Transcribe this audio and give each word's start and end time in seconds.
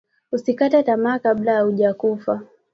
Usikate 0.31 0.83
tamaa 0.83 1.19
kabla 1.19 1.57
auja 1.57 1.93
kufa 1.93 2.41